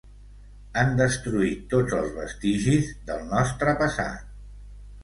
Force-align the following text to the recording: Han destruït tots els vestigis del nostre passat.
Han 0.81 0.95
destruït 1.01 1.61
tots 1.75 1.99
els 1.99 2.17
vestigis 2.17 2.91
del 3.13 3.25
nostre 3.37 3.79
passat. 3.85 4.35